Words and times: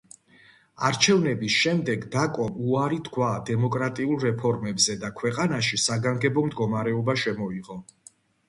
არჩევნების 0.87 1.57
შემდეგ 1.65 2.07
დაკომ 2.15 2.57
უარი 2.71 2.97
თქვა 3.09 3.27
დემოკრატიულ 3.51 4.19
რეფორმებზე 4.25 4.97
და 5.05 5.13
ქვეყანაში 5.21 5.83
საგანგებო 5.85 6.47
მდგომარეობა 6.49 7.17
შემოიღო. 7.27 7.79